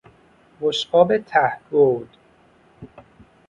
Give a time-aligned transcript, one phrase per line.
[0.61, 2.09] بشقاب ته گود